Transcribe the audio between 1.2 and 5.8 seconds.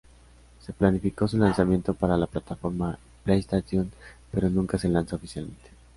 su lanzamiento para la plataforma PlayStation, pero nunca se lanzó oficialmente.